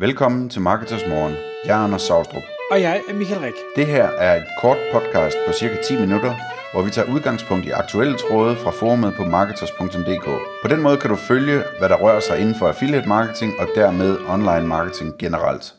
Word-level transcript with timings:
Velkommen 0.00 0.48
til 0.48 0.60
Marketers 0.60 1.06
Morgen. 1.08 1.34
Jeg 1.64 1.80
er 1.80 1.84
Anders 1.84 2.02
Saustrup. 2.02 2.42
Og 2.70 2.80
jeg 2.80 3.02
er 3.08 3.14
Michael 3.14 3.40
Rik. 3.40 3.54
Det 3.76 3.86
her 3.86 4.04
er 4.04 4.36
et 4.36 4.46
kort 4.60 4.78
podcast 4.92 5.36
på 5.46 5.52
cirka 5.52 5.82
10 5.82 6.00
minutter, 6.00 6.34
hvor 6.72 6.82
vi 6.82 6.90
tager 6.90 7.14
udgangspunkt 7.14 7.66
i 7.66 7.70
aktuelle 7.70 8.18
tråde 8.18 8.56
fra 8.56 8.70
forumet 8.70 9.14
på 9.16 9.24
marketers.dk. 9.24 10.24
På 10.62 10.68
den 10.68 10.82
måde 10.82 10.96
kan 10.96 11.10
du 11.10 11.16
følge, 11.16 11.62
hvad 11.78 11.88
der 11.88 11.96
rører 11.96 12.20
sig 12.20 12.40
inden 12.40 12.54
for 12.54 12.68
affiliate 12.68 13.08
marketing 13.08 13.52
og 13.58 13.68
dermed 13.74 14.18
online 14.28 14.66
marketing 14.66 15.18
generelt. 15.18 15.74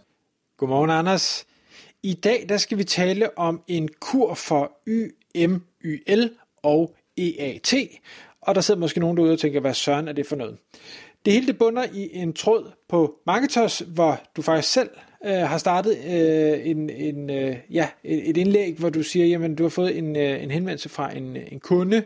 Godmorgen, 0.58 0.90
Anders. 0.90 1.46
I 2.04 2.14
dag 2.14 2.46
der 2.50 2.58
skal 2.58 2.78
vi 2.78 2.84
tale 2.84 3.38
om 3.38 3.62
en 3.68 3.90
kur 4.02 4.34
for 4.34 4.72
YMYL 4.88 6.30
og 6.64 6.96
EAT. 7.18 7.74
Og 8.42 8.56
der 8.56 8.62
sidder 8.62 8.80
måske 8.80 9.00
nogen 9.00 9.18
derude 9.18 9.34
og 9.34 9.40
tænker, 9.40 9.60
hvad 9.60 9.74
søren 9.74 10.08
er 10.08 10.14
det 10.14 10.28
for 10.28 10.36
noget? 10.36 10.58
Det 11.26 11.34
hele 11.34 11.48
det 11.48 11.58
bunder 11.58 11.84
i 11.94 12.10
en 12.14 12.34
tråd 12.34 12.72
på 12.90 13.16
Marketers, 13.26 13.80
hvor 13.80 14.22
du 14.36 14.42
faktisk 14.42 14.74
selv 14.74 14.90
øh, 15.26 15.34
har 15.34 15.58
startet 15.58 15.98
øh, 16.06 16.68
en, 16.68 16.90
en, 16.90 17.30
øh, 17.30 17.56
ja, 17.70 17.88
et 18.04 18.38
indlæg, 18.38 18.76
hvor 18.78 18.90
du 18.90 19.04
siger, 19.04 19.26
jamen 19.26 19.56
du 19.56 19.64
har 19.64 19.70
fået 19.70 19.98
en, 19.98 20.16
øh, 20.16 20.44
en 20.44 20.52
henvendelse 20.52 20.90
fra 20.90 21.16
en, 21.18 21.38
en 21.52 21.60
kunde, 21.60 22.04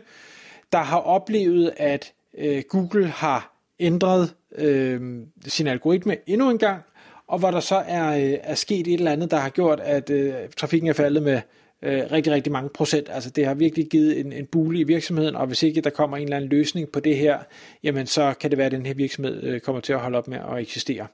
der 0.72 0.78
har 0.78 0.98
oplevet, 0.98 1.72
at 1.76 2.12
øh, 2.38 2.62
Google 2.68 3.06
har 3.06 3.56
ændret 3.80 4.34
øh, 4.58 5.00
sin 5.46 5.66
algoritme 5.66 6.16
endnu 6.26 6.50
en 6.50 6.58
gang, 6.58 6.82
og 7.26 7.38
hvor 7.38 7.50
der 7.50 7.60
så 7.60 7.82
er, 7.86 8.08
øh, 8.08 8.38
er 8.42 8.54
sket 8.54 8.86
et 8.86 8.94
eller 8.94 9.12
andet, 9.12 9.30
der 9.30 9.36
har 9.36 9.48
gjort, 9.48 9.80
at 9.80 10.10
øh, 10.10 10.34
trafikken 10.56 10.88
er 10.88 10.92
faldet 10.92 11.22
med 11.22 11.40
øh, 11.82 12.02
rigtig, 12.12 12.32
rigtig 12.32 12.52
mange 12.52 12.68
procent. 12.68 13.08
Altså 13.10 13.30
det 13.30 13.46
har 13.46 13.54
virkelig 13.54 13.86
givet 13.86 14.20
en, 14.20 14.32
en 14.32 14.46
bule 14.46 14.78
i 14.78 14.84
virksomheden, 14.84 15.36
og 15.36 15.46
hvis 15.46 15.62
ikke 15.62 15.80
der 15.80 15.90
kommer 15.90 16.16
en 16.16 16.22
eller 16.22 16.36
anden 16.36 16.50
løsning 16.50 16.88
på 16.88 17.00
det 17.00 17.16
her, 17.16 17.38
jamen 17.82 18.06
så 18.06 18.34
kan 18.40 18.50
det 18.50 18.58
være, 18.58 18.66
at 18.66 18.72
den 18.72 18.86
her 18.86 18.94
virksomhed 18.94 19.42
øh, 19.42 19.60
kommer 19.60 19.80
til 19.80 19.92
at 19.92 19.98
holde 19.98 20.18
op 20.18 20.28
med 20.28 20.38
at 20.52 20.58
eksistere. 20.58 21.06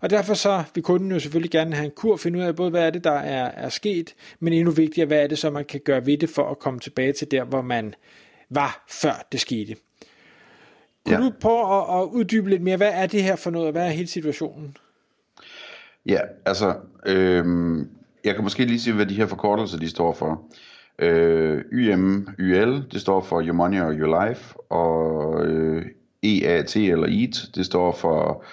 Og 0.00 0.10
derfor 0.10 0.34
så 0.34 0.62
vil 0.74 0.84
kunden 0.84 1.12
jo 1.12 1.18
selvfølgelig 1.18 1.50
gerne 1.50 1.74
have 1.74 1.84
en 1.84 1.90
kur, 1.90 2.16
finde 2.16 2.38
ud 2.38 2.44
af 2.44 2.56
både, 2.56 2.70
hvad 2.70 2.86
er 2.86 2.90
det, 2.90 3.04
der 3.04 3.10
er, 3.12 3.44
er 3.44 3.68
sket, 3.68 4.14
men 4.40 4.52
endnu 4.52 4.70
vigtigere, 4.70 5.06
hvad 5.06 5.22
er 5.22 5.26
det, 5.26 5.38
så 5.38 5.50
man 5.50 5.64
kan 5.64 5.80
gøre 5.84 6.06
ved 6.06 6.18
det, 6.18 6.30
for 6.30 6.50
at 6.50 6.58
komme 6.58 6.80
tilbage 6.80 7.12
til 7.12 7.30
der, 7.30 7.44
hvor 7.44 7.62
man 7.62 7.94
var, 8.50 8.84
før 8.88 9.26
det 9.32 9.40
skete. 9.40 9.76
Kunne 11.06 11.16
ja. 11.16 11.24
du 11.24 11.32
prøve 11.40 11.76
at, 11.76 12.00
at 12.00 12.04
uddybe 12.04 12.50
lidt 12.50 12.62
mere, 12.62 12.76
hvad 12.76 12.92
er 12.92 13.06
det 13.06 13.22
her 13.22 13.36
for 13.36 13.50
noget, 13.50 13.66
og 13.66 13.72
hvad 13.72 13.86
er 13.86 13.90
hele 13.90 14.08
situationen? 14.08 14.76
Ja, 16.06 16.20
altså, 16.46 16.74
øh, 17.06 17.44
jeg 18.26 18.34
kan 18.34 18.44
måske 18.44 18.64
lige 18.64 18.80
sige, 18.80 18.94
hvad 18.94 19.06
de 19.06 19.14
her 19.14 19.26
forkortelser 19.26 19.78
de 19.78 19.88
står 19.88 20.12
for. 20.12 20.42
Øh, 20.98 21.62
YM, 21.72 22.28
YL, 22.38 22.82
det 22.92 23.00
står 23.00 23.20
for 23.20 23.42
Your 23.42 23.52
Money 23.52 23.80
or 23.80 23.92
Your 23.92 24.26
Life, 24.26 24.70
og 24.70 25.46
øh, 25.46 25.84
EAT 26.22 26.76
eller 26.76 27.06
EAT, 27.06 27.50
det 27.54 27.66
står 27.66 27.92
for, 27.92 28.44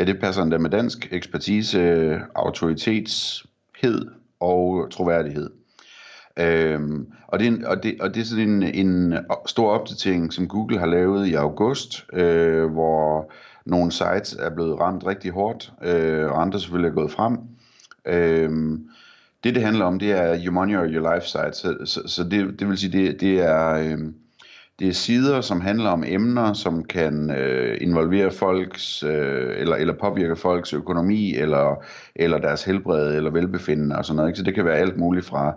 ja 0.00 0.04
det 0.04 0.20
passer 0.20 0.42
endda 0.42 0.58
med 0.58 0.70
dansk, 0.70 1.08
ekspertise, 1.12 2.14
autoritetshed 2.34 4.10
og 4.40 4.90
troværdighed. 4.90 5.50
Øhm, 6.38 7.06
og, 7.28 7.38
det 7.38 7.48
er, 7.48 7.68
og, 7.68 7.82
det, 7.82 8.00
og 8.00 8.14
det 8.14 8.20
er 8.20 8.24
sådan 8.24 8.62
en, 8.62 8.62
en 8.62 9.14
stor 9.46 9.70
opdatering, 9.70 10.32
som 10.32 10.48
Google 10.48 10.78
har 10.78 10.86
lavet 10.86 11.26
i 11.26 11.34
august, 11.34 12.06
øh, 12.12 12.66
hvor 12.66 13.32
nogle 13.66 13.92
sites 13.92 14.32
er 14.32 14.50
blevet 14.54 14.80
ramt 14.80 15.06
rigtig 15.06 15.30
hårdt, 15.30 15.72
øh, 15.82 16.24
og 16.24 16.42
andre 16.42 16.60
selvfølgelig 16.60 16.90
er 16.90 16.94
gået 16.94 17.10
frem. 17.10 17.38
Øh, 18.06 18.78
det, 19.44 19.54
det 19.54 19.62
handler 19.62 19.84
om, 19.84 19.98
det 19.98 20.12
er 20.12 20.44
Your 20.44 20.52
Money 20.52 20.76
or 20.76 20.84
Your 20.84 21.14
Life 21.14 21.26
site. 21.26 21.52
Så, 21.52 21.76
så, 21.84 22.02
så 22.06 22.24
det, 22.24 22.60
det 22.60 22.68
vil 22.68 22.78
sige, 22.78 22.98
det, 22.98 23.20
det 23.20 23.40
er... 23.40 23.70
Øh, 23.70 23.98
det 24.80 24.88
er 24.88 24.92
sider, 24.92 25.40
som 25.40 25.60
handler 25.60 25.90
om 25.90 26.04
emner, 26.06 26.52
som 26.52 26.84
kan 26.84 27.30
øh, 27.30 27.78
involvere 27.80 28.30
folks, 28.30 29.02
øh, 29.02 29.60
eller, 29.60 29.76
eller 29.76 29.94
påvirke 30.00 30.36
folks 30.36 30.72
økonomi, 30.72 31.34
eller, 31.34 31.84
eller 32.14 32.38
deres 32.38 32.64
helbred, 32.64 33.16
eller 33.16 33.30
velbefindende 33.30 33.96
og 33.96 34.04
sådan 34.04 34.16
noget. 34.16 34.28
Ikke? 34.28 34.38
Så 34.38 34.44
det 34.44 34.54
kan 34.54 34.64
være 34.64 34.78
alt 34.78 34.96
muligt 34.96 35.26
fra, 35.26 35.54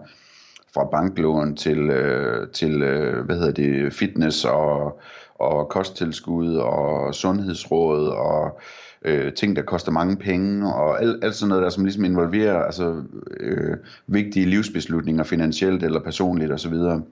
fra 0.73 0.83
banklån 0.91 1.55
til, 1.55 1.89
øh, 1.89 2.47
til 2.51 2.81
øh, 2.81 3.25
hvad 3.25 3.35
hedder 3.35 3.51
det, 3.51 3.93
fitness 3.93 4.45
og, 4.45 4.99
og 5.35 5.69
kosttilskud 5.69 6.55
og 6.55 7.15
sundhedsråd 7.15 8.07
og 8.07 8.59
øh, 9.05 9.33
ting, 9.33 9.55
der 9.55 9.61
koster 9.61 9.91
mange 9.91 10.17
penge, 10.17 10.73
og 10.73 11.01
alt, 11.01 11.23
alt 11.23 11.35
sådan 11.35 11.49
noget 11.49 11.63
der, 11.63 11.69
som 11.69 11.85
ligesom 11.85 12.05
involverer 12.05 12.63
altså, 12.63 13.03
øh, 13.39 13.77
vigtige 14.07 14.45
livsbeslutninger 14.45 15.23
finansielt 15.23 15.83
eller 15.83 15.99
personligt 15.99 16.51
osv. 16.51 16.73
Øhm, 16.73 17.03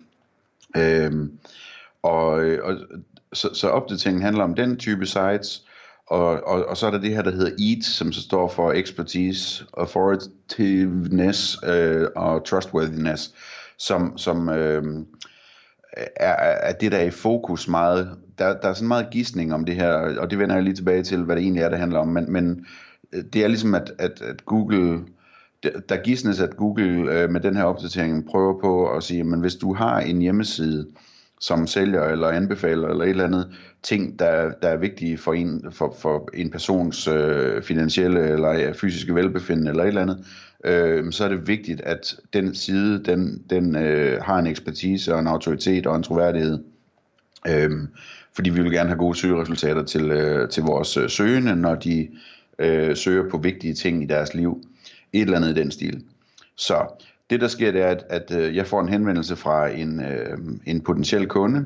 øh, 0.77 1.27
og, 2.03 2.29
og 2.63 2.77
så, 3.33 3.49
så 3.53 3.69
opdateringen 3.69 4.23
handler 4.23 4.43
om 4.43 4.55
den 4.55 4.77
type 4.77 5.05
sites, 5.05 5.65
og, 6.07 6.47
og, 6.47 6.65
og 6.65 6.77
så 6.77 6.87
er 6.87 6.91
der 6.91 6.97
det 6.97 7.15
her, 7.15 7.21
der 7.21 7.31
hedder 7.31 7.51
EAT, 7.51 7.85
som 7.85 8.11
så 8.11 8.21
står 8.21 8.47
for 8.47 8.71
Expertise, 8.71 9.65
Authoritiveness 9.77 11.57
øh, 11.67 12.07
og 12.15 12.45
Trustworthiness, 12.45 13.33
som, 13.77 14.17
som 14.17 14.49
øh, 14.49 14.83
er, 15.97 16.33
er 16.69 16.73
det, 16.73 16.91
der 16.91 16.97
er 16.97 17.03
i 17.03 17.11
fokus 17.11 17.67
meget. 17.67 18.17
Der, 18.37 18.59
der 18.59 18.69
er 18.69 18.73
sådan 18.73 18.87
meget 18.87 19.07
gissning 19.11 19.53
om 19.53 19.65
det 19.65 19.75
her, 19.75 19.93
og 19.93 20.29
det 20.31 20.39
vender 20.39 20.55
jeg 20.55 20.63
lige 20.63 20.75
tilbage 20.75 21.03
til, 21.03 21.23
hvad 21.23 21.35
det 21.35 21.41
egentlig 21.41 21.63
er, 21.63 21.69
det 21.69 21.79
handler 21.79 21.99
om. 21.99 22.07
Men, 22.07 22.31
men 22.31 22.65
øh, 23.13 23.23
det 23.33 23.43
er 23.43 23.47
ligesom, 23.47 23.75
at, 23.75 23.91
at, 23.99 24.21
at 24.21 24.45
Google, 24.45 24.99
der 25.89 26.03
gissnes, 26.03 26.39
at 26.39 26.57
Google 26.57 27.11
øh, 27.11 27.29
med 27.29 27.41
den 27.41 27.55
her 27.55 27.63
opdatering 27.63 28.25
prøver 28.25 28.59
på 28.61 28.89
at 28.89 29.03
sige, 29.03 29.23
men 29.23 29.39
hvis 29.39 29.55
du 29.55 29.73
har 29.73 29.99
en 29.99 30.21
hjemmeside, 30.21 30.87
som 31.39 31.67
sælger 31.67 32.03
eller 32.03 32.27
anbefaler 32.27 32.87
eller 32.87 33.03
et 33.03 33.09
eller 33.09 33.23
andet 33.23 33.51
ting, 33.83 34.19
der, 34.19 34.51
der 34.61 34.67
er 34.67 34.77
vigtige 34.77 35.17
for 35.17 35.33
en, 35.33 35.65
for, 35.71 35.95
for 35.99 36.29
en 36.33 36.51
persons 36.51 37.07
øh, 37.07 37.63
finansielle 37.63 38.29
eller 38.29 38.73
fysiske 38.73 39.15
velbefindende 39.15 39.71
eller 39.71 39.83
et 39.83 39.87
eller 39.87 40.01
andet, 40.01 40.25
øh, 40.63 41.11
så 41.11 41.23
er 41.23 41.29
det 41.29 41.47
vigtigt, 41.47 41.81
at 41.81 42.15
den 42.33 42.55
side, 42.55 43.03
den, 43.03 43.43
den 43.49 43.75
øh, 43.75 44.21
har 44.21 44.39
en 44.39 44.47
ekspertise 44.47 45.13
og 45.13 45.19
en 45.19 45.27
autoritet 45.27 45.87
og 45.87 45.95
en 45.95 46.03
troværdighed. 46.03 46.63
Øh, 47.47 47.71
fordi 48.35 48.49
vi 48.49 48.61
vil 48.61 48.71
gerne 48.71 48.89
have 48.89 48.99
gode 48.99 49.17
søgeresultater 49.17 49.83
til, 49.83 50.11
øh, 50.11 50.49
til 50.49 50.63
vores 50.63 50.97
øh, 50.97 51.09
søgende, 51.09 51.55
når 51.55 51.75
de 51.75 52.07
øh, 52.59 52.95
søger 52.95 53.29
på 53.29 53.37
vigtige 53.37 53.73
ting 53.73 54.03
i 54.03 54.05
deres 54.05 54.33
liv. 54.33 54.63
Et 55.13 55.21
eller 55.21 55.37
andet 55.37 55.57
i 55.57 55.61
den 55.61 55.71
stil. 55.71 56.03
Så 56.55 57.05
det 57.29 57.41
der 57.41 57.47
sker, 57.47 57.71
det 57.71 57.81
er, 57.81 57.87
at, 57.87 58.03
at 58.09 58.35
øh, 58.37 58.55
jeg 58.55 58.67
får 58.67 58.81
en 58.81 58.89
henvendelse 58.89 59.35
fra 59.35 59.69
en, 59.69 60.01
øh, 60.01 60.37
en 60.65 60.81
potentiel 60.81 61.27
kunde, 61.27 61.65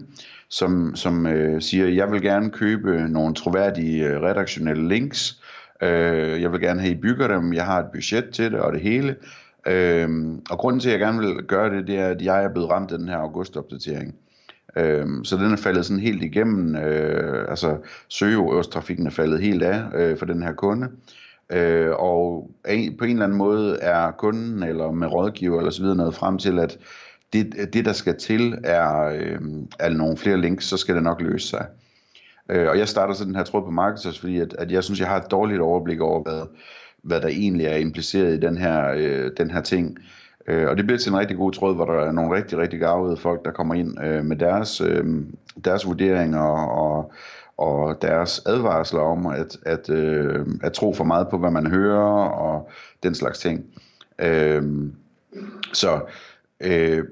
som, 0.50 0.95
som 0.95 1.28
øh, 1.28 1.61
siger, 1.61 1.88
jeg 1.88 2.11
vil 2.11 2.22
gerne 2.22 2.50
købe 2.50 3.07
nogle 3.09 3.35
troværdige 3.35 4.05
øh, 4.07 4.22
redaktionelle 4.22 4.88
links, 4.88 5.41
øh, 5.81 6.41
jeg 6.41 6.51
vil 6.51 6.61
gerne 6.61 6.81
have, 6.81 6.93
I 6.93 7.01
bygger 7.01 7.27
dem, 7.27 7.53
jeg 7.53 7.65
har 7.65 7.79
et 7.79 7.91
budget 7.93 8.29
til 8.33 8.51
det 8.51 8.59
og 8.59 8.73
det 8.73 8.81
hele. 8.81 9.15
Øh, 9.67 10.09
og 10.49 10.57
grunden 10.57 10.79
til, 10.79 10.89
at 10.89 10.93
jeg 10.93 10.99
gerne 10.99 11.19
vil 11.19 11.43
gøre 11.43 11.75
det, 11.75 11.87
det 11.87 11.99
er, 11.99 12.07
at 12.07 12.21
jeg 12.21 12.43
er 12.43 12.49
blevet 12.53 12.69
ramt 12.69 12.91
af 12.91 12.97
den 12.97 13.07
her 13.07 13.17
augustopdatering. 13.17 14.15
Øh, 14.75 15.05
så 15.23 15.37
den 15.37 15.51
er 15.51 15.57
faldet 15.57 15.85
sådan 15.85 16.03
helt 16.03 16.23
igennem, 16.23 16.75
øh, 16.75 17.45
altså 17.49 17.77
søgeordstrafikken 18.07 19.07
er 19.07 19.11
faldet 19.11 19.41
helt 19.41 19.63
af 19.63 19.83
øh, 19.95 20.17
for 20.17 20.25
den 20.25 20.43
her 20.43 20.53
kunde. 20.53 20.87
Øh, 21.49 21.91
og 21.91 22.51
på 22.65 23.05
en 23.05 23.09
eller 23.09 23.23
anden 23.23 23.37
måde 23.37 23.77
er 23.81 24.11
kunden 24.11 24.63
eller 24.63 24.91
med 24.91 25.07
rådgiver 25.07 25.57
eller 25.57 25.71
så 25.71 25.81
videre 25.81 25.97
noget 25.97 26.15
frem 26.15 26.37
til, 26.37 26.59
at 26.59 26.77
det, 27.33 27.73
det 27.73 27.85
der 27.85 27.93
skal 27.93 28.17
til 28.17 28.57
er, 28.63 29.03
øh, 29.05 29.39
er 29.79 29.89
nogle 29.89 30.17
flere 30.17 30.41
links, 30.41 30.65
så 30.65 30.77
skal 30.77 30.95
det 30.95 31.03
nok 31.03 31.21
løse 31.21 31.47
sig. 31.47 31.67
Øh, 32.50 32.69
og 32.69 32.78
jeg 32.78 32.88
starter 32.88 33.13
så 33.13 33.25
den 33.25 33.35
her 33.35 33.44
tråd 33.44 33.63
på 33.63 33.72
Marketers, 33.72 34.19
fordi 34.19 34.39
at, 34.39 34.53
at 34.53 34.72
jeg 34.72 34.83
synes, 34.83 35.00
jeg 35.00 35.07
har 35.07 35.17
et 35.17 35.31
dårligt 35.31 35.61
overblik 35.61 36.01
over, 36.01 36.22
hvad, 36.23 36.41
hvad 37.03 37.22
der 37.22 37.28
egentlig 37.28 37.66
er 37.66 37.75
impliceret 37.75 38.33
i 38.33 38.39
den 38.39 38.57
her, 38.57 38.94
øh, 38.95 39.31
den 39.38 39.51
her 39.51 39.61
ting. 39.61 39.97
Øh, 40.47 40.69
og 40.69 40.78
det 40.78 40.85
bliver 40.85 41.00
til 41.00 41.11
en 41.11 41.17
rigtig 41.17 41.38
god 41.38 41.51
tråd, 41.51 41.75
hvor 41.75 41.85
der 41.85 41.94
er 41.94 42.11
nogle 42.11 42.35
rigtig, 42.35 42.57
rigtig 42.57 42.79
gavede 42.79 43.17
folk, 43.17 43.45
der 43.45 43.51
kommer 43.51 43.75
ind 43.75 44.03
øh, 44.03 44.25
med 44.25 44.35
deres, 44.35 44.81
øh, 44.81 45.05
deres 45.66 45.85
vurderinger 45.85 46.41
og, 46.69 47.11
og 47.57 48.01
deres 48.01 48.41
advarsler 48.45 49.01
om 49.01 49.25
at, 49.25 49.57
at, 49.66 49.89
øh, 49.89 50.45
at 50.63 50.73
tro 50.73 50.94
for 50.94 51.03
meget 51.03 51.28
på, 51.29 51.38
hvad 51.38 51.51
man 51.51 51.67
hører 51.67 52.29
og 52.29 52.69
den 53.03 53.16
slags 53.16 53.40
ting. 53.40 53.66
Øh, 54.19 54.64
så 55.73 55.99
øh, 56.59 57.03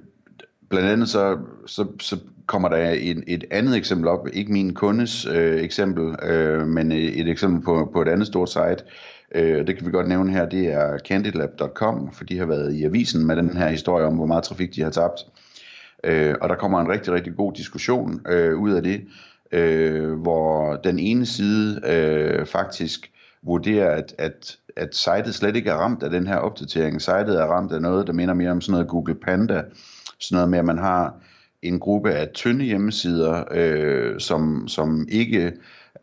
blandt 0.74 0.90
andet 0.90 1.10
så, 1.10 1.38
så, 1.66 1.86
så 2.00 2.18
kommer 2.46 2.70
der 2.70 2.90
et, 2.98 3.24
et 3.28 3.44
andet 3.52 3.76
eksempel 3.76 4.08
op, 4.08 4.28
ikke 4.34 4.52
min 4.52 4.74
kundes 4.74 5.26
øh, 5.26 5.62
eksempel, 5.62 6.16
øh, 6.24 6.68
men 6.68 6.92
et 6.92 7.30
eksempel 7.30 7.62
på, 7.62 7.90
på 7.94 8.02
et 8.02 8.08
andet 8.08 8.28
stort 8.28 8.50
site. 8.50 8.78
Øh, 9.36 9.68
det 9.68 9.78
kan 9.78 9.86
vi 9.86 9.92
godt 9.92 10.08
nævne 10.08 10.32
her, 10.32 10.50
det 10.50 10.74
er 10.74 10.98
candidlab.com, 10.98 12.14
for 12.14 12.24
de 12.24 12.38
har 12.38 12.46
været 12.46 12.74
i 12.74 12.84
avisen 12.84 13.28
med 13.28 13.36
den 13.36 13.58
her 13.58 13.68
historie 13.68 14.06
om, 14.06 14.16
hvor 14.16 14.26
meget 14.26 14.44
trafik 14.44 14.76
de 14.76 14.82
har 14.82 14.90
tabt. 14.90 15.20
Øh, 16.04 16.36
og 16.42 16.50
der 16.50 16.56
kommer 16.56 16.82
en 16.82 16.90
rigtig, 16.90 17.14
rigtig 17.14 17.36
god 17.36 17.54
diskussion 17.54 18.22
øh, 18.28 18.60
ud 18.60 18.72
af 18.72 18.84
det, 18.84 19.02
øh, 19.52 20.14
hvor 20.14 20.76
den 20.76 21.00
ene 21.00 21.26
side 21.26 21.82
øh, 21.86 22.46
faktisk 22.46 23.12
vurderer, 23.44 23.96
at, 23.96 24.16
at, 24.18 24.58
at 24.76 24.96
sitet 24.96 25.36
slet 25.36 25.56
ikke 25.56 25.70
er 25.70 25.76
ramt 25.76 26.04
af 26.04 26.10
den 26.10 26.28
her 26.28 26.36
opdatering. 26.36 27.02
Sitet 27.02 27.40
er 27.40 27.46
ramt 27.46 27.72
af 27.72 27.82
noget, 27.82 28.08
der 28.08 28.14
minder 28.14 28.34
mere 28.34 28.52
om 28.52 28.62
sådan 28.62 28.72
noget 28.72 28.88
Google 28.88 29.16
Panda, 29.16 29.62
sådan 30.24 30.36
noget 30.36 30.50
med, 30.50 30.60
at 30.60 30.66
man 30.66 30.78
har 30.78 31.14
en 31.62 31.80
gruppe 31.80 32.12
af 32.12 32.30
tynde 32.34 32.66
hjemmesider, 32.66 33.44
øh, 33.52 34.20
som, 34.20 34.68
som 34.68 35.08
ikke 35.10 35.54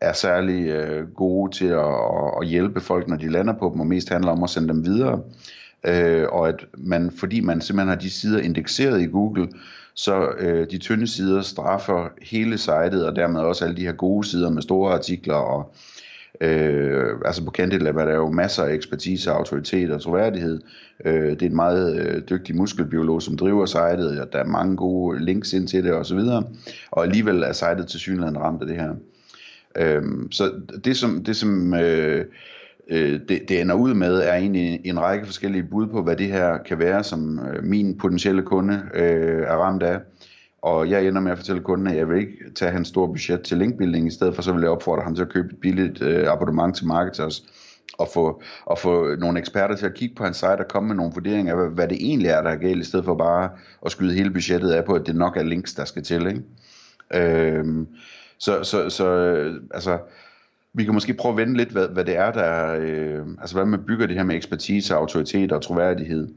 er 0.01 0.13
særlig 0.13 0.67
øh, 0.67 1.07
gode 1.07 1.51
til 1.51 1.65
at, 1.65 1.95
at 2.41 2.47
hjælpe 2.47 2.81
folk, 2.81 3.07
når 3.07 3.17
de 3.17 3.29
lander 3.29 3.53
på 3.53 3.69
dem, 3.73 3.79
og 3.79 3.87
mest 3.87 4.09
handler 4.09 4.31
om 4.31 4.43
at 4.43 4.49
sende 4.49 4.67
dem 4.67 4.85
videre. 4.85 5.21
Øh, 5.83 6.27
og 6.31 6.49
at 6.49 6.65
man, 6.77 7.11
fordi 7.11 7.39
man 7.39 7.61
simpelthen 7.61 7.89
har 7.89 7.95
de 7.95 8.09
sider 8.09 8.39
indekseret 8.39 9.01
i 9.01 9.05
Google, 9.05 9.47
så 9.93 10.29
øh, 10.37 10.67
de 10.71 10.77
tynde 10.77 11.07
sider 11.07 11.41
straffer 11.41 12.07
hele 12.21 12.57
sitet, 12.57 13.05
og 13.05 13.15
dermed 13.15 13.41
også 13.41 13.65
alle 13.65 13.77
de 13.77 13.85
her 13.85 13.91
gode 13.91 14.27
sider 14.27 14.49
med 14.49 14.61
store 14.61 14.93
artikler 14.93 15.35
og 15.35 15.73
Øh, 16.41 17.15
altså 17.25 17.45
på 17.45 17.51
Candidlab 17.51 17.95
er 17.95 18.05
der 18.05 18.15
jo 18.15 18.29
masser 18.29 18.63
af 18.63 18.73
ekspertise, 18.73 19.31
autoritet 19.31 19.91
og 19.91 20.01
troværdighed. 20.01 20.61
Øh, 21.05 21.29
det 21.29 21.41
er 21.41 21.49
en 21.49 21.55
meget 21.55 21.99
øh, 21.99 22.21
dygtig 22.29 22.55
muskelbiolog, 22.55 23.21
som 23.21 23.37
driver 23.37 23.65
sitet, 23.65 24.21
og 24.21 24.33
der 24.33 24.39
er 24.39 24.45
mange 24.45 24.77
gode 24.77 25.25
links 25.25 25.53
ind 25.53 25.67
til 25.67 25.83
det 25.83 25.93
osv. 25.93 26.17
Og, 26.17 26.43
og 26.91 27.03
alligevel 27.03 27.43
er 27.43 27.51
sitet 27.51 27.87
til 27.87 27.99
synligheden 27.99 28.39
ramt 28.39 28.61
af 28.61 28.67
det 28.67 28.75
her. 28.75 28.95
Øh, 29.77 30.03
så 30.31 30.51
det 30.85 30.97
som, 30.97 31.23
det, 31.23 31.35
som 31.35 31.73
øh, 31.73 32.25
øh, 32.89 33.19
det, 33.29 33.49
det 33.49 33.61
ender 33.61 33.75
ud 33.75 33.93
med, 33.93 34.15
er 34.15 34.33
egentlig 34.33 34.81
en 34.83 34.99
række 34.99 35.25
forskellige 35.25 35.63
bud 35.63 35.87
på, 35.87 36.01
hvad 36.01 36.15
det 36.15 36.27
her 36.27 36.57
kan 36.57 36.79
være, 36.79 37.03
som 37.03 37.39
øh, 37.39 37.63
min 37.63 37.97
potentielle 37.97 38.41
kunde 38.41 38.81
øh, 38.93 39.41
er 39.41 39.55
ramt 39.55 39.83
af. 39.83 39.99
Og 40.61 40.89
jeg 40.89 41.07
ender 41.07 41.21
med 41.21 41.31
at 41.31 41.37
fortælle 41.37 41.61
kunden, 41.61 41.87
at 41.87 41.97
jeg 41.97 42.09
vil 42.09 42.17
ikke 42.17 42.53
tage 42.55 42.71
hans 42.71 42.87
store 42.87 43.07
budget 43.07 43.41
til 43.41 43.57
linkbuilding, 43.57 44.07
i 44.07 44.11
stedet 44.11 44.35
for 44.35 44.41
så 44.41 44.53
vil 44.53 44.61
jeg 44.61 44.69
opfordre 44.69 45.03
ham 45.03 45.15
til 45.15 45.21
at 45.21 45.29
købe 45.29 45.47
et 45.53 45.59
billigt 45.61 46.01
øh, 46.01 46.27
abonnement 46.27 46.75
til 46.75 46.87
Marketers, 46.87 47.43
og 47.97 48.07
få, 48.13 48.41
og 48.65 48.79
få 48.79 49.15
nogle 49.15 49.39
eksperter 49.39 49.75
til 49.75 49.85
at 49.85 49.93
kigge 49.93 50.15
på 50.15 50.23
hans 50.23 50.37
site 50.37 50.59
og 50.59 50.67
komme 50.67 50.87
med 50.87 50.95
nogle 50.95 51.11
vurderinger 51.13 51.53
af, 51.53 51.59
hvad, 51.59 51.69
hvad 51.69 51.87
det 51.87 51.97
egentlig 52.01 52.29
er, 52.29 52.41
der 52.41 52.49
er 52.49 52.55
galt, 52.55 52.81
i 52.81 52.83
stedet 52.83 53.05
for 53.05 53.15
bare 53.15 53.49
at 53.85 53.91
skyde 53.91 54.13
hele 54.13 54.31
budgettet 54.31 54.71
af 54.71 54.85
på, 54.85 54.93
at 54.93 55.07
det 55.07 55.15
nok 55.15 55.37
er 55.37 55.43
links, 55.43 55.73
der 55.73 55.85
skal 55.85 56.03
til. 56.03 56.27
Ikke? 56.27 56.41
Øhm, 57.13 57.87
så, 58.37 58.63
så, 58.63 58.89
så 58.89 59.07
øh, 59.07 59.61
altså, 59.73 59.99
vi 60.73 60.83
kan 60.83 60.93
måske 60.93 61.13
prøve 61.13 61.31
at 61.31 61.37
vende 61.37 61.57
lidt, 61.57 61.69
hvad, 61.69 61.87
hvad 61.87 62.05
det 62.05 62.17
er, 62.17 62.31
der 62.31 62.75
øh, 62.79 63.25
altså 63.41 63.55
hvordan 63.55 63.71
man 63.71 63.83
bygger 63.87 64.07
det 64.07 64.15
her 64.15 64.23
med 64.23 64.35
ekspertise, 64.35 64.95
autoritet 64.95 65.51
og 65.51 65.61
troværdighed. 65.61 66.27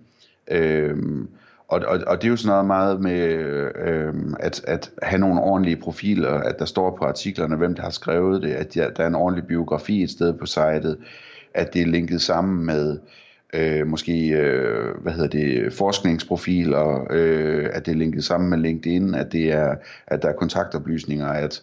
Øhm, 0.50 1.28
og, 1.68 1.80
og, 1.86 2.00
og 2.06 2.22
det 2.22 2.28
er 2.28 2.30
jo 2.30 2.36
sådan 2.36 2.50
noget 2.50 2.66
meget 2.66 3.00
med 3.00 3.20
øh, 3.86 4.14
at, 4.40 4.64
at 4.66 4.90
have 5.02 5.20
nogle 5.20 5.40
ordentlige 5.40 5.76
profiler, 5.76 6.30
at 6.30 6.58
der 6.58 6.64
står 6.64 6.96
på 6.96 7.04
artiklerne, 7.04 7.56
hvem 7.56 7.74
der 7.74 7.82
har 7.82 7.90
skrevet 7.90 8.42
det, 8.42 8.52
at 8.52 8.74
der, 8.74 8.90
der 8.90 9.02
er 9.02 9.06
en 9.06 9.14
ordentlig 9.14 9.46
biografi 9.46 10.02
et 10.02 10.10
sted 10.10 10.32
på 10.32 10.46
sitet, 10.46 10.96
at 11.54 11.74
det 11.74 11.82
er 11.82 11.86
linket 11.86 12.22
sammen 12.22 12.66
med 12.66 12.98
øh, 13.54 13.86
måske 13.86 14.28
øh, 14.28 15.02
hvad 15.02 15.12
hedder 15.12 15.28
det, 15.28 15.72
forskningsprofiler, 15.72 17.06
øh, 17.10 17.70
at 17.72 17.86
det 17.86 17.92
er 17.92 17.96
linket 17.96 18.24
sammen 18.24 18.50
med 18.50 18.58
LinkedIn, 18.58 19.14
at, 19.14 19.32
det 19.32 19.52
er, 19.52 19.74
at 20.06 20.22
der 20.22 20.28
er 20.28 20.32
kontaktoplysninger, 20.32 21.28
at 21.28 21.62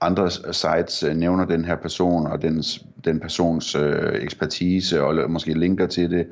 andre 0.00 0.30
sites 0.30 1.02
øh, 1.02 1.16
nævner 1.16 1.44
den 1.44 1.64
her 1.64 1.76
person 1.76 2.26
og 2.26 2.42
dens, 2.42 2.84
den 3.04 3.20
persons 3.20 3.74
øh, 3.74 4.22
ekspertise 4.22 5.02
og 5.02 5.30
måske 5.30 5.54
linker 5.54 5.86
til 5.86 6.10
det, 6.10 6.26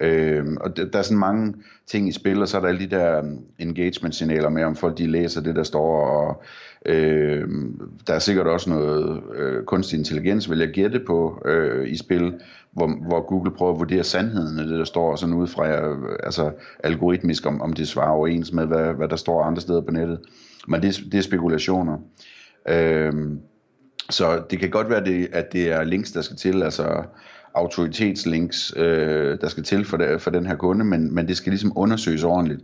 Øh, 0.00 0.44
og 0.60 0.76
der, 0.76 0.84
der 0.84 0.98
er 0.98 1.02
sådan 1.02 1.18
mange 1.18 1.54
ting 1.86 2.08
i 2.08 2.12
spil, 2.12 2.42
og 2.42 2.48
så 2.48 2.56
er 2.56 2.60
der 2.60 2.68
alle 2.68 2.80
de 2.80 2.96
der 2.96 3.18
øhm, 3.18 3.38
engagement-signaler 3.58 4.48
med, 4.48 4.64
om 4.64 4.76
folk 4.76 4.98
de 4.98 5.06
læser 5.06 5.40
det, 5.40 5.56
der 5.56 5.62
står, 5.62 6.06
og 6.06 6.42
øh, 6.86 7.48
der 8.06 8.14
er 8.14 8.18
sikkert 8.18 8.46
også 8.46 8.70
noget 8.70 9.22
øh, 9.34 9.64
kunstig 9.64 9.98
intelligens, 9.98 10.50
vil 10.50 10.58
jeg 10.58 10.68
gætte 10.68 11.00
på, 11.06 11.42
øh, 11.44 11.88
i 11.88 11.96
spil, 11.96 12.34
hvor, 12.72 13.06
hvor 13.08 13.26
Google 13.26 13.50
prøver 13.50 13.72
at 13.72 13.78
vurdere 13.78 14.04
sandheden 14.04 14.58
af 14.58 14.66
det, 14.66 14.78
der 14.78 14.84
står, 14.84 15.16
sådan 15.16 15.34
ud 15.34 15.46
fra 15.46 15.68
øh, 15.68 16.18
altså, 16.22 16.50
algoritmisk, 16.84 17.46
om, 17.46 17.60
om 17.60 17.72
det 17.72 17.88
svarer 17.88 18.10
overens 18.10 18.52
med, 18.52 18.66
hvad, 18.66 18.94
hvad 18.94 19.08
der 19.08 19.16
står 19.16 19.42
andre 19.42 19.60
steder 19.60 19.80
på 19.80 19.90
nettet. 19.90 20.18
Men 20.68 20.82
det, 20.82 21.00
det 21.12 21.18
er 21.18 21.22
spekulationer. 21.22 21.98
Øh, 22.68 23.12
så 24.10 24.42
det 24.50 24.58
kan 24.58 24.70
godt 24.70 24.90
være, 24.90 25.04
det, 25.04 25.28
at 25.32 25.52
det 25.52 25.72
er 25.72 25.84
links, 25.84 26.12
der 26.12 26.22
skal 26.22 26.36
til, 26.36 26.62
altså 26.62 27.04
autoritetslinks, 27.54 28.72
øh, 28.76 29.40
der 29.40 29.48
skal 29.48 29.62
til 29.62 29.84
for, 29.84 29.96
det, 29.96 30.22
for 30.22 30.30
den 30.30 30.46
her 30.46 30.56
kunde, 30.56 30.84
men, 30.84 31.14
men 31.14 31.28
det 31.28 31.36
skal 31.36 31.50
ligesom 31.50 31.72
undersøges 31.76 32.24
ordentligt. 32.24 32.60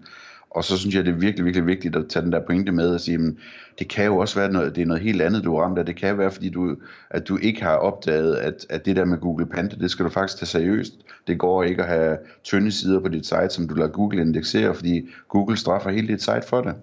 Og 0.50 0.64
så 0.64 0.78
synes 0.78 0.94
jeg, 0.94 1.04
det 1.04 1.14
er 1.14 1.18
virkelig, 1.18 1.44
virkelig 1.44 1.66
vigtigt 1.66 1.96
at 1.96 2.08
tage 2.08 2.24
den 2.24 2.32
der 2.32 2.40
pointe 2.46 2.72
med 2.72 2.94
og 2.94 3.00
sige, 3.00 3.18
at 3.18 3.34
det 3.78 3.88
kan 3.88 4.04
jo 4.04 4.16
også 4.16 4.38
være 4.38 4.52
noget, 4.52 4.76
det 4.76 4.82
er 4.82 4.86
noget 4.86 5.02
helt 5.02 5.22
andet, 5.22 5.44
du 5.44 5.56
er 5.56 5.62
ramt 5.62 5.78
af. 5.78 5.86
Det 5.86 5.96
kan 5.96 6.18
være, 6.18 6.30
fordi 6.30 6.48
du, 6.48 6.76
at 7.10 7.28
du 7.28 7.38
ikke 7.42 7.62
har 7.62 7.76
opdaget, 7.76 8.36
at, 8.36 8.66
at 8.68 8.84
det 8.86 8.96
der 8.96 9.04
med 9.04 9.18
Google 9.18 9.46
Panda, 9.46 9.76
det 9.76 9.90
skal 9.90 10.04
du 10.04 10.10
faktisk 10.10 10.38
tage 10.38 10.46
seriøst. 10.46 10.92
Det 11.26 11.38
går 11.38 11.62
ikke 11.62 11.82
at 11.82 11.88
have 11.88 12.18
tynde 12.44 12.72
sider 12.72 13.00
på 13.00 13.08
dit 13.08 13.26
site, 13.26 13.48
som 13.50 13.68
du 13.68 13.74
lader 13.74 13.90
Google 13.90 14.20
indeksere, 14.20 14.74
fordi 14.74 15.08
Google 15.28 15.56
straffer 15.56 15.90
hele 15.90 16.08
dit 16.08 16.22
site 16.22 16.42
for 16.46 16.60
det. 16.60 16.74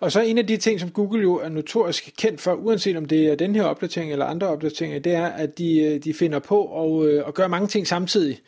Og 0.00 0.12
så 0.12 0.20
en 0.20 0.38
af 0.38 0.46
de 0.46 0.56
ting, 0.56 0.80
som 0.80 0.90
Google 0.90 1.22
jo 1.22 1.34
er 1.34 1.48
notorisk 1.48 2.12
kendt 2.18 2.40
for, 2.40 2.52
uanset 2.52 2.96
om 2.96 3.04
det 3.04 3.26
er 3.26 3.34
den 3.34 3.54
her 3.54 3.62
opdatering 3.62 4.12
eller 4.12 4.26
andre 4.26 4.46
opdateringer, 4.46 4.98
det 4.98 5.14
er, 5.14 5.26
at 5.26 5.58
de, 5.58 5.80
øh, 5.80 6.04
de 6.04 6.14
finder 6.14 6.38
på 6.38 6.82
at, 6.82 7.08
at 7.28 7.34
gøre 7.34 7.48
mange 7.48 7.68
ting 7.68 7.86
samtidig. 7.86 8.40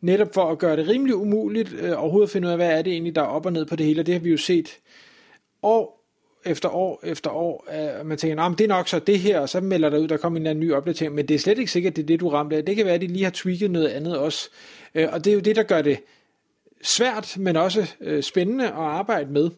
Netop 0.00 0.34
for 0.34 0.50
at 0.50 0.58
gøre 0.58 0.76
det 0.76 0.88
rimelig 0.88 1.14
umuligt 1.14 1.72
øh, 1.72 2.02
overhovedet 2.02 2.26
at 2.26 2.32
finde 2.32 2.46
ud 2.48 2.52
af, 2.52 2.58
hvad 2.58 2.78
er 2.78 2.82
det 2.82 2.92
egentlig, 2.92 3.14
der 3.14 3.22
er 3.22 3.26
op 3.26 3.46
og 3.46 3.52
ned 3.52 3.66
på 3.66 3.76
det 3.76 3.86
hele. 3.86 4.00
Og 4.02 4.06
det 4.06 4.14
har 4.14 4.20
vi 4.20 4.30
jo 4.30 4.36
set 4.36 4.78
år 5.62 5.96
efter 6.44 6.68
år 6.68 7.00
efter 7.04 7.30
år, 7.30 7.64
at 7.68 8.06
man 8.06 8.18
tænker, 8.18 8.48
men 8.48 8.58
det 8.58 8.64
er 8.64 8.68
nok 8.68 8.88
så 8.88 8.98
det 8.98 9.18
her, 9.18 9.40
og 9.40 9.48
så 9.48 9.60
melder 9.60 9.90
der 9.90 9.98
ud, 9.98 10.08
der 10.08 10.16
kommer 10.16 10.36
en 10.36 10.42
eller 10.42 10.50
anden 10.50 10.64
ny 10.66 10.72
opdatering, 10.72 11.14
men 11.14 11.28
det 11.28 11.34
er 11.34 11.38
slet 11.38 11.58
ikke 11.58 11.70
sikkert, 11.70 11.92
at 11.92 11.96
det 11.96 12.02
er 12.02 12.06
det, 12.06 12.20
du 12.20 12.28
ramte 12.28 12.56
af. 12.56 12.64
Det 12.64 12.76
kan 12.76 12.84
være, 12.84 12.94
at 12.94 13.00
de 13.00 13.06
lige 13.06 13.24
har 13.24 13.30
tweaked 13.30 13.68
noget 13.68 13.88
andet 13.88 14.18
også. 14.18 14.50
Øh, 14.94 15.08
og 15.12 15.24
det 15.24 15.30
er 15.30 15.34
jo 15.34 15.40
det, 15.40 15.56
der 15.56 15.62
gør 15.62 15.82
det 15.82 15.98
svært, 16.82 17.36
men 17.38 17.56
også 17.56 17.86
spændende 18.20 18.64
at 18.66 18.72
arbejde 18.74 19.32
med. 19.32 19.50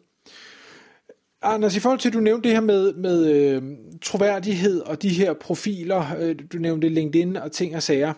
Anders, 1.41 1.75
i 1.75 1.79
forhold 1.79 1.99
til, 1.99 2.09
at 2.09 2.13
du 2.13 2.19
nævnte 2.19 2.47
det 2.49 2.55
her 2.55 2.61
med, 2.61 2.93
med 2.93 3.31
øh, 3.31 3.61
troværdighed 4.01 4.81
og 4.81 5.01
de 5.01 5.09
her 5.09 5.33
profiler, 5.33 6.05
øh, 6.19 6.35
du 6.53 6.57
nævnte 6.57 6.89
LinkedIn 6.89 7.35
og 7.35 7.51
ting 7.51 7.75
og 7.75 7.83
sager. 7.83 8.13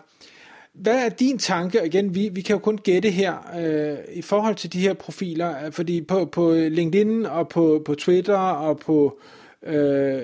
Hvad 0.74 1.04
er 1.04 1.08
din 1.08 1.38
tanke, 1.38 1.86
igen, 1.86 2.14
vi, 2.14 2.28
vi 2.28 2.40
kan 2.40 2.54
jo 2.54 2.58
kun 2.58 2.78
gætte 2.78 3.10
her, 3.10 3.34
øh, 3.58 3.98
i 4.14 4.22
forhold 4.22 4.54
til 4.54 4.72
de 4.72 4.80
her 4.80 4.94
profiler, 4.94 5.66
øh, 5.66 5.72
fordi 5.72 6.00
på, 6.00 6.24
på 6.24 6.54
LinkedIn 6.54 7.26
og 7.26 7.48
på, 7.48 7.82
på 7.84 7.94
Twitter 7.94 8.38
og 8.38 8.78
på 8.78 9.18
øh, 9.66 10.20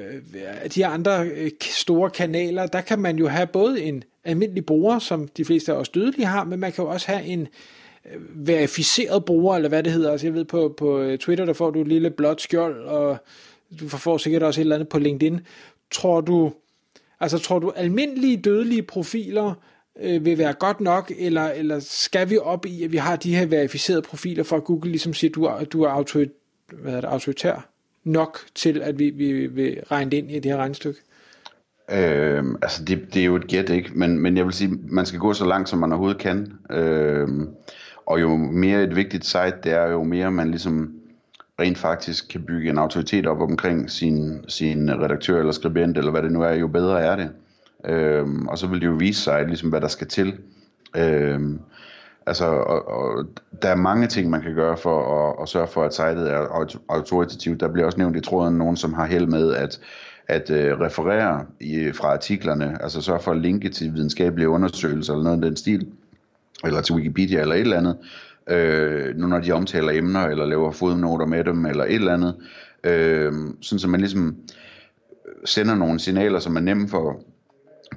de 0.74 0.86
andre 0.86 1.26
øh, 1.26 1.50
store 1.60 2.10
kanaler, 2.10 2.66
der 2.66 2.80
kan 2.80 2.98
man 2.98 3.16
jo 3.16 3.28
have 3.28 3.46
både 3.46 3.82
en 3.82 4.04
almindelig 4.24 4.66
bruger, 4.66 4.98
som 4.98 5.28
de 5.28 5.44
fleste 5.44 5.72
af 5.72 5.76
os 5.76 5.88
dødelige 5.88 6.26
har, 6.26 6.44
men 6.44 6.60
man 6.60 6.72
kan 6.72 6.84
jo 6.84 6.90
også 6.90 7.06
have 7.06 7.24
en, 7.24 7.48
verificeret 8.34 9.24
bruger, 9.24 9.56
eller 9.56 9.68
hvad 9.68 9.82
det 9.82 9.92
hedder. 9.92 10.12
Altså 10.12 10.26
jeg 10.26 10.34
ved, 10.34 10.44
på, 10.44 10.74
på 10.78 10.98
øh, 10.98 11.18
Twitter, 11.18 11.44
der 11.44 11.52
får 11.52 11.70
du 11.70 11.80
et 11.80 11.88
lille 11.88 12.10
blåt 12.10 12.40
skjold, 12.40 12.84
og 12.84 13.16
du 13.80 13.88
får 13.88 14.18
sikkert 14.18 14.42
også 14.42 14.60
et 14.60 14.62
eller 14.62 14.76
andet 14.76 14.88
på 14.88 14.98
LinkedIn. 14.98 15.40
Tror 15.90 16.20
du, 16.20 16.52
altså 17.20 17.38
tror 17.38 17.58
du 17.58 17.70
almindelige 17.70 18.36
dødelige 18.36 18.82
profiler 18.82 19.54
øh, 20.00 20.24
vil 20.24 20.38
være 20.38 20.52
godt 20.52 20.80
nok, 20.80 21.12
eller, 21.18 21.48
eller 21.48 21.80
skal 21.80 22.30
vi 22.30 22.38
op 22.38 22.66
i, 22.66 22.84
at 22.84 22.92
vi 22.92 22.96
har 22.96 23.16
de 23.16 23.36
her 23.36 23.46
verificerede 23.46 24.02
profiler, 24.02 24.42
for 24.42 24.56
at 24.56 24.64
Google 24.64 24.90
ligesom 24.90 25.14
siger, 25.14 25.30
at 25.30 25.34
du 25.34 25.44
er, 25.44 25.64
du 25.64 25.82
er 25.82 25.88
autorit, 25.88 26.30
hvad 26.72 26.94
er 26.94 27.00
det, 27.00 27.08
autoritær 27.08 27.68
nok 28.04 28.38
til, 28.54 28.82
at 28.82 28.98
vi, 28.98 29.10
vi 29.10 29.46
vil 29.46 29.80
regne 29.90 30.10
det 30.10 30.16
ind 30.16 30.30
i 30.30 30.34
det 30.34 30.44
her 30.44 30.58
regnestykke? 30.58 31.00
Øh, 31.90 32.44
altså 32.62 32.84
det, 32.84 33.14
det 33.14 33.20
er 33.20 33.26
jo 33.26 33.36
et 33.36 33.46
gæt, 33.46 33.70
ikke? 33.70 33.90
Men, 33.94 34.18
men 34.18 34.36
jeg 34.36 34.44
vil 34.44 34.52
sige, 34.52 34.70
man 34.82 35.06
skal 35.06 35.20
gå 35.20 35.32
så 35.32 35.44
langt, 35.44 35.68
som 35.68 35.78
man 35.78 35.92
overhovedet 35.92 36.20
kan. 36.20 36.52
Øh, 36.70 37.28
og 38.08 38.20
jo 38.20 38.36
mere 38.36 38.82
et 38.82 38.96
vigtigt 38.96 39.24
site 39.24 39.54
det 39.64 39.72
er, 39.72 39.90
jo 39.90 40.02
mere 40.02 40.30
man 40.30 40.50
ligesom 40.50 40.92
rent 41.60 41.78
faktisk 41.78 42.28
kan 42.28 42.42
bygge 42.42 42.70
en 42.70 42.78
autoritet 42.78 43.26
op 43.26 43.40
omkring 43.40 43.90
sin, 43.90 44.44
sin 44.48 44.90
redaktør 45.02 45.38
eller 45.38 45.52
skribent, 45.52 45.98
eller 45.98 46.10
hvad 46.10 46.22
det 46.22 46.32
nu 46.32 46.42
er, 46.42 46.52
jo 46.52 46.68
bedre 46.68 47.00
er 47.00 47.16
det. 47.16 47.30
Øhm, 47.84 48.48
og 48.48 48.58
så 48.58 48.66
vil 48.66 48.80
det 48.80 48.86
jo 48.86 48.92
vise 48.92 49.22
sig, 49.22 49.46
ligesom, 49.46 49.68
hvad 49.68 49.80
der 49.80 49.88
skal 49.88 50.06
til. 50.06 50.34
Øhm, 50.96 51.60
altså, 52.26 52.44
og, 52.44 52.88
og, 52.88 53.24
der 53.62 53.68
er 53.68 53.74
mange 53.74 54.06
ting, 54.06 54.30
man 54.30 54.42
kan 54.42 54.54
gøre 54.54 54.76
for 54.76 55.28
at, 55.28 55.42
at 55.42 55.48
sørge 55.48 55.68
for, 55.68 55.84
at 55.84 55.94
sitet 55.94 56.30
er 56.30 56.66
autoritativt. 56.88 57.60
Der 57.60 57.72
bliver 57.72 57.86
også 57.86 57.98
nævnt 57.98 58.16
i 58.16 58.20
tråden 58.20 58.58
nogen, 58.58 58.76
som 58.76 58.92
har 58.92 59.06
held 59.06 59.26
med 59.26 59.54
at, 59.54 59.80
at 60.28 60.50
øh, 60.50 60.80
referere 60.80 61.44
i, 61.60 61.92
fra 61.92 62.08
artiklerne, 62.12 62.82
altså 62.82 63.02
sørge 63.02 63.20
for 63.20 63.30
at 63.30 63.40
linke 63.40 63.68
til 63.68 63.94
videnskabelige 63.94 64.48
undersøgelser 64.48 65.12
eller 65.12 65.24
noget 65.24 65.36
af 65.36 65.42
den 65.42 65.56
stil 65.56 65.86
eller 66.64 66.80
til 66.80 66.94
Wikipedia 66.94 67.40
eller 67.40 67.54
et 67.54 67.60
eller 67.60 67.76
andet, 67.76 67.96
øh, 68.50 69.16
nu 69.16 69.26
når 69.26 69.38
de 69.38 69.52
omtaler 69.52 69.92
emner, 69.92 70.26
eller 70.26 70.46
laver 70.46 70.72
fodnoter 70.72 71.26
med 71.26 71.44
dem, 71.44 71.66
eller 71.66 71.84
et 71.84 71.94
eller 71.94 72.14
andet, 72.14 72.36
øh, 72.84 73.32
sådan 73.60 73.78
så 73.78 73.88
man 73.88 74.00
ligesom 74.00 74.36
sender 75.44 75.74
nogle 75.74 76.00
signaler, 76.00 76.38
som 76.38 76.56
er 76.56 76.60
nemme 76.60 76.88
for 76.88 77.22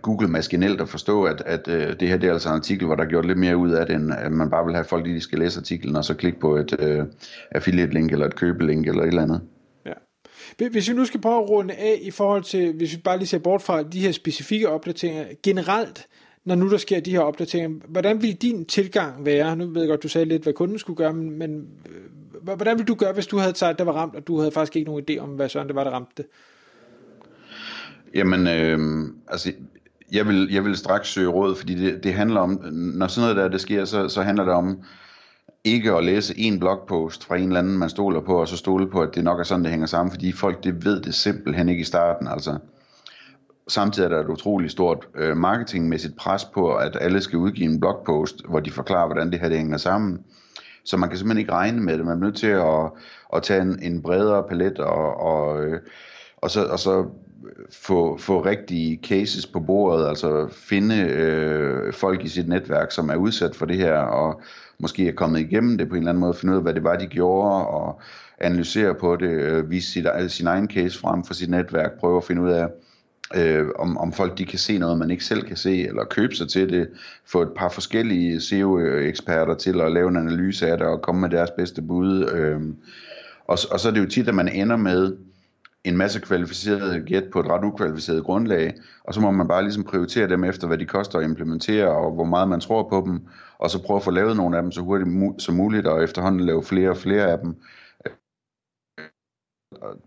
Google 0.01 0.27
maskinelt 0.27 0.82
at 0.82 0.89
forstå, 0.89 1.24
at, 1.24 1.44
at 1.46 1.68
øh, 1.68 2.00
det 2.00 2.08
her 2.08 2.18
det 2.18 2.30
er 2.30 2.34
altså 2.34 2.50
en 2.50 2.56
artikel, 2.56 2.86
hvor 2.86 2.96
der 2.96 3.03
er 3.03 3.08
gjort 3.08 3.25
lidt 3.25 3.38
mere 3.38 3.58
ud 3.58 3.72
af 3.72 3.86
det, 3.86 3.96
end 3.96 4.13
at 4.18 4.32
man 4.32 4.50
bare 4.50 4.65
vil 4.65 4.75
have 4.75 4.86
folk, 4.86 5.06
de 5.06 5.22
skal 5.22 5.39
læse 5.39 5.60
artiklen, 5.60 5.96
og 5.96 6.06
så 6.06 6.13
klikke 6.13 6.39
på 6.39 6.56
et 6.56 6.75
øh, 6.80 7.06
affiliate 7.51 7.94
link, 7.94 8.12
eller 8.12 8.25
et 8.25 8.36
købelink, 8.36 8.88
eller 8.88 9.01
et 9.01 9.08
eller 9.08 9.22
andet. 9.22 9.41
Ja. 9.86 10.68
Hvis 10.70 10.89
vi 10.89 10.94
nu 10.94 11.06
skal 11.06 11.22
prøve 11.22 11.44
at 11.44 11.50
runde 11.50 11.74
af 11.74 12.00
i 12.01 12.12
forhold 12.12 12.44
til, 12.44 12.74
hvis 12.74 12.94
vi 12.94 13.01
bare 13.03 13.18
lige 13.18 13.27
ser 13.27 13.39
bort 13.39 13.62
fra 13.62 13.84
de 13.84 14.00
her 14.00 14.12
specifikke 14.12 14.70
opdateringer, 14.70 15.25
generelt, 15.44 16.06
når 16.45 16.55
nu 16.55 16.71
der 16.71 16.77
sker 16.77 17.00
de 17.00 17.12
her 17.12 17.19
opdateringer, 17.19 17.79
hvordan 17.88 18.21
vil 18.21 18.36
din 18.36 18.65
tilgang 18.65 19.25
være? 19.25 19.55
Nu 19.55 19.65
ved 19.65 19.81
jeg 19.81 19.89
godt, 19.89 20.03
du 20.03 20.07
sagde 20.07 20.25
lidt, 20.25 20.43
hvad 20.43 20.53
kunden 20.53 20.79
skulle 20.79 20.98
gøre, 20.98 21.13
men, 21.13 21.31
men 21.31 21.67
øh, 21.89 22.55
hvordan 22.55 22.77
vil 22.77 22.88
du 22.88 22.95
gøre, 22.95 23.13
hvis 23.13 23.27
du 23.27 23.38
havde 23.38 23.50
et 23.50 23.57
site, 23.57 23.74
der 23.74 23.83
var 23.83 23.93
ramt, 23.93 24.15
og 24.15 24.27
du 24.27 24.38
havde 24.38 24.51
faktisk 24.51 24.75
ikke 24.75 24.91
nogen 24.91 25.03
idé 25.10 25.17
om, 25.17 25.29
hvad 25.29 25.50
sådan 25.50 25.67
det 25.67 25.75
var, 25.75 25.83
der 25.83 25.91
ramte 25.91 26.13
det? 26.17 26.25
Jamen, 28.13 28.48
øh, 28.48 29.07
altså, 29.27 29.51
jeg 30.12 30.27
vil, 30.27 30.50
jeg 30.51 30.65
vil 30.65 30.75
straks 30.75 31.10
søge 31.10 31.27
råd, 31.27 31.55
fordi 31.55 31.75
det, 31.75 32.03
det 32.03 32.13
handler 32.13 32.39
om, 32.39 32.50
når 32.74 33.07
sådan 33.07 33.29
noget 33.29 33.43
der 33.43 33.51
det 33.51 33.62
sker, 33.62 33.86
så, 33.86 34.07
så 34.07 34.21
handler 34.21 34.43
det 34.43 34.53
om 34.53 34.83
ikke 35.63 35.91
at 35.91 36.03
læse 36.03 36.38
en 36.38 36.60
blogpost 36.60 37.25
fra 37.25 37.38
en 37.38 37.48
eller 37.48 37.60
anden, 37.60 37.77
man 37.77 37.89
stoler 37.89 38.21
på, 38.21 38.41
og 38.41 38.48
så 38.48 38.57
stole 38.57 38.89
på, 38.89 39.01
at 39.01 39.15
det 39.15 39.24
nok 39.24 39.39
er 39.39 39.43
sådan, 39.43 39.63
det 39.63 39.71
hænger 39.71 39.88
sammen, 39.88 40.12
fordi 40.12 40.31
folk 40.31 40.63
det 40.63 40.86
ved 40.86 41.01
det 41.01 41.13
simpelthen 41.13 41.69
ikke 41.69 41.81
i 41.81 41.83
starten. 41.83 42.27
Altså, 42.27 42.57
samtidig 43.72 44.06
er 44.06 44.10
der 44.10 44.20
et 44.20 44.30
utroligt 44.30 44.72
stort 44.72 45.08
øh, 45.16 45.38
marketingmæssigt 45.38 46.16
pres 46.16 46.46
på, 46.46 46.75
at 46.75 46.98
alle 47.01 47.22
skal 47.22 47.40
udgive 47.40 47.70
en 47.70 47.80
blogpost, 47.80 48.46
hvor 48.50 48.60
de 48.60 48.72
forklarer, 48.72 49.06
hvordan 49.06 49.32
det 49.32 49.40
her 49.40 49.50
det 49.50 49.58
hænger 49.58 49.78
sammen. 49.78 50.20
Så 50.84 50.98
man 50.98 51.10
kan 51.10 51.18
simpelthen 51.18 51.40
ikke 51.40 51.51
regne 51.51 51.82
med 51.82 51.98
det. 51.98 52.06
Man 52.06 52.18
er 52.18 52.25
nødt 52.25 52.36
til 52.36 52.48
at, 52.48 52.92
at 53.34 53.44
tage 53.44 53.62
en, 53.62 53.80
en 53.82 54.01
bredere 54.01 54.44
palet 54.50 54.80
og, 54.80 55.20
og, 55.20 55.66
øh, 55.66 55.80
og, 56.38 56.51
så, 56.51 56.66
og 56.66 56.80
så 56.80 57.06
få, 57.72 58.18
få 58.18 58.46
rigtige 58.46 59.00
cases 59.04 59.48
på 59.48 59.60
bordet, 59.60 60.08
altså 60.08 60.48
finde 60.51 60.96
øh, 60.96 61.94
folk 61.94 62.25
i 62.25 62.28
sit 62.28 62.48
netværk, 62.48 62.92
som 62.92 63.10
er 63.10 63.16
udsat 63.16 63.56
for 63.56 63.66
det 63.66 63.78
her, 63.78 63.94
og 63.98 64.42
måske 64.80 65.08
er 65.08 65.13
kommet 65.13 65.40
igennem 65.40 65.78
det 65.78 65.90
på 65.90 65.96
en 65.96 66.01
eller 66.01 66.12
anden 66.12 66.22
måde, 66.22 66.34
finde 66.34 66.51
ud 66.51 66.58
af, 66.58 66.63
hvad 66.63 66.74
det 66.74 66.84
var, 66.84 66.96
de 66.96 67.08
gjorde, 67.08 67.68
og 67.68 68.01
analysere 68.40 68.96
på 68.96 69.16
det, 69.16 69.30
øh, 69.30 69.70
vise 69.70 69.92
sit, 69.92 70.08
sin 70.28 70.48
egen 70.48 70.70
case 70.70 71.00
frem 71.00 71.24
for 71.24 71.34
sit 71.34 71.50
netværk, 71.50 72.00
prøve 72.00 72.18
at 72.18 72.24
finde 72.24 72.42
ud 72.42 72.50
af, 72.50 72.68
øh, 73.35 73.67
om, 73.79 73.97
om 73.97 74.13
folk 74.13 74.38
de 74.38 74.45
kan 74.45 74.59
se 74.59 74.77
noget, 74.77 74.97
man 74.97 75.11
ikke 75.11 75.25
selv 75.25 75.43
kan 75.43 75.57
se, 75.57 75.88
eller 75.88 76.03
købe 76.03 76.35
sig 76.35 76.50
til 76.50 76.69
det, 76.69 76.89
få 77.25 77.41
et 77.41 77.51
par 77.57 77.69
forskellige 77.69 78.41
SEO-eksperter 78.41 79.55
til 79.55 79.81
at 79.81 79.91
lave 79.91 80.09
en 80.09 80.17
analyse 80.17 80.67
af 80.67 80.77
det, 80.77 80.88
og 80.88 81.01
komme 81.01 81.21
med 81.21 81.29
deres 81.29 81.51
bedste 81.51 81.81
bud. 81.81 82.29
Øh, 82.29 82.61
og, 83.47 83.57
og 83.71 83.79
så 83.79 83.88
er 83.89 83.93
det 83.93 84.01
jo 84.01 84.09
tit, 84.09 84.27
at 84.27 84.35
man 84.35 84.50
ender 84.50 84.77
med 84.77 85.17
en 85.83 85.97
masse 85.97 86.19
kvalificerede 86.19 87.00
gæt 87.05 87.23
på 87.33 87.39
et 87.39 87.47
ret 87.47 87.63
ukvalificeret 87.63 88.23
grundlag, 88.23 88.73
og 89.03 89.13
så 89.13 89.21
må 89.21 89.31
man 89.31 89.47
bare 89.47 89.63
ligesom 89.63 89.83
prioritere 89.83 90.29
dem 90.29 90.43
efter, 90.43 90.67
hvad 90.67 90.77
de 90.77 90.85
koster 90.85 91.19
at 91.19 91.25
implementere, 91.25 91.88
og 91.88 92.11
hvor 92.11 92.23
meget 92.23 92.50
man 92.50 92.59
tror 92.59 92.89
på 92.89 93.03
dem, 93.05 93.27
og 93.57 93.69
så 93.69 93.83
prøve 93.83 93.97
at 93.97 94.03
få 94.03 94.11
lavet 94.11 94.38
nogle 94.38 94.57
af 94.57 94.63
dem 94.63 94.71
så 94.71 94.81
hurtigt 94.81 95.41
som 95.41 95.55
muligt, 95.55 95.88
og 95.88 96.03
efterhånden 96.03 96.45
lave 96.45 96.63
flere 96.63 96.89
og 96.89 96.97
flere 96.97 97.31
af 97.31 97.39
dem. 97.39 97.55
Øh, 98.07 98.13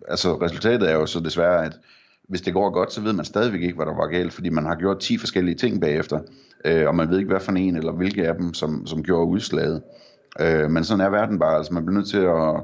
altså 0.08 0.40
resultatet 0.42 0.90
er 0.90 0.94
jo 0.94 1.06
så 1.06 1.20
desværre, 1.20 1.64
at 1.64 1.80
hvis 2.28 2.40
det 2.40 2.52
går 2.52 2.70
godt, 2.70 2.92
så 2.92 3.00
ved 3.00 3.12
man 3.12 3.24
stadigvæk 3.24 3.62
ikke, 3.62 3.76
hvad 3.76 3.86
der 3.86 3.94
var 3.94 4.06
galt, 4.06 4.32
fordi 4.32 4.48
man 4.48 4.64
har 4.64 4.74
gjort 4.74 4.98
10 4.98 5.18
forskellige 5.18 5.54
ting 5.54 5.80
bagefter, 5.80 6.20
øh, 6.64 6.88
og 6.88 6.94
man 6.94 7.10
ved 7.10 7.18
ikke, 7.18 7.30
hvad 7.30 7.40
for 7.40 7.52
en 7.52 7.76
eller 7.76 7.92
hvilke 7.92 8.28
af 8.28 8.34
dem, 8.34 8.54
som, 8.54 8.86
som 8.86 9.02
gjorde 9.02 9.26
udslaget. 9.26 9.82
Øh, 10.40 10.70
men 10.70 10.84
sådan 10.84 11.06
er 11.06 11.10
verden 11.10 11.38
bare, 11.38 11.56
altså 11.56 11.74
man 11.74 11.84
bliver 11.84 11.98
nødt 11.98 12.08
til 12.08 12.18
at, 12.18 12.62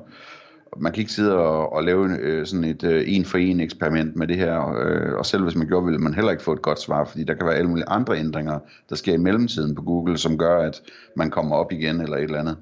man 0.76 0.92
kan 0.92 1.00
ikke 1.00 1.12
sidde 1.12 1.36
og, 1.36 1.72
og 1.72 1.84
lave 1.84 2.18
øh, 2.20 2.46
sådan 2.46 2.64
et 2.64 2.84
øh, 2.84 3.04
en 3.06 3.24
for 3.24 3.38
en 3.38 3.60
eksperiment 3.60 4.16
med 4.16 4.26
det 4.26 4.36
her, 4.36 4.74
øh, 4.80 5.14
og 5.18 5.26
selv 5.26 5.42
hvis 5.42 5.56
man 5.56 5.66
gjorde, 5.66 5.84
ville 5.84 5.98
man 5.98 6.14
heller 6.14 6.30
ikke 6.30 6.42
få 6.42 6.52
et 6.52 6.62
godt 6.62 6.80
svar, 6.80 7.04
fordi 7.04 7.24
der 7.24 7.34
kan 7.34 7.46
være 7.46 7.56
alle 7.56 7.68
mulige 7.68 7.88
andre 7.88 8.18
ændringer, 8.18 8.58
der 8.90 8.96
sker 8.96 9.14
i 9.14 9.16
mellemtiden 9.16 9.74
på 9.74 9.82
Google, 9.82 10.18
som 10.18 10.38
gør, 10.38 10.58
at 10.58 10.82
man 11.16 11.30
kommer 11.30 11.56
op 11.56 11.72
igen 11.72 12.00
eller 12.00 12.16
et 12.16 12.22
eller 12.22 12.38
andet. 12.38 12.56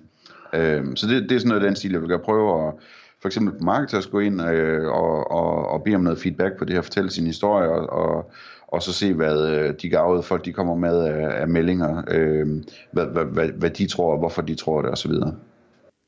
Øh, 0.54 0.84
så 0.94 1.06
det, 1.06 1.22
det 1.22 1.32
er 1.32 1.38
sådan 1.38 1.48
noget 1.48 1.62
den 1.62 1.76
stil, 1.76 1.92
jeg 1.92 2.00
vil 2.00 2.08
gøre. 2.08 2.18
Prøve 2.18 2.68
at 2.68 2.74
for 3.22 3.28
eksempel 3.28 3.58
på 3.58 3.64
Marketers 3.64 4.06
gå 4.06 4.18
ind 4.18 4.42
øh, 4.42 4.86
og, 4.86 5.30
og, 5.30 5.68
og 5.68 5.82
bede 5.84 5.94
om 5.94 6.00
noget 6.00 6.18
feedback 6.18 6.58
på 6.58 6.64
det 6.64 6.74
her, 6.74 6.82
fortælle 6.82 7.10
sin 7.10 7.26
historie, 7.26 7.70
og, 7.70 7.90
og, 7.90 8.30
og 8.68 8.82
så 8.82 8.92
se, 8.92 9.14
hvad 9.14 9.48
øh, 9.48 9.74
de 9.82 9.88
gavede 9.88 10.22
folk, 10.22 10.44
de 10.44 10.52
kommer 10.52 10.74
med 10.74 11.04
af, 11.04 11.40
af 11.40 11.48
meldinger, 11.48 12.02
øh, 12.10 12.46
hvad, 12.92 13.06
hvad, 13.06 13.24
hvad, 13.24 13.48
hvad 13.48 13.70
de 13.70 13.86
tror, 13.86 14.12
og 14.12 14.18
hvorfor 14.18 14.42
de 14.42 14.54
tror 14.54 14.82
det, 14.82 14.90
osv. 14.90 15.12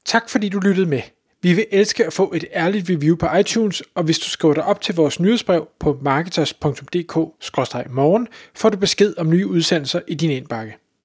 Tak 0.04 0.28
fordi 0.28 0.48
du 0.48 0.58
lyttede 0.58 0.86
med. 0.86 1.02
Vi 1.42 1.52
vil 1.52 1.66
elske 1.70 2.06
at 2.06 2.12
få 2.12 2.32
et 2.34 2.44
ærligt 2.54 2.90
review 2.90 3.16
på 3.16 3.26
iTunes, 3.40 3.82
og 3.94 4.04
hvis 4.04 4.18
du 4.18 4.30
skriver 4.30 4.54
dig 4.54 4.64
op 4.64 4.80
til 4.80 4.94
vores 4.94 5.20
nyhedsbrev 5.20 5.68
på 5.78 5.98
marketers.dk-morgen, 6.02 8.28
får 8.54 8.68
du 8.68 8.76
besked 8.76 9.14
om 9.18 9.30
nye 9.30 9.46
udsendelser 9.46 10.00
i 10.08 10.14
din 10.14 10.30
indbakke. 10.30 10.76